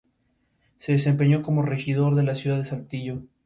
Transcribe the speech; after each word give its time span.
Se 0.77 0.93
desempeñó 0.93 1.43
como 1.43 1.61
regidor 1.61 2.15
de 2.15 2.23
la 2.23 2.33
ciudad 2.33 2.57
de 2.57 2.63
Saltillo. 2.65 3.21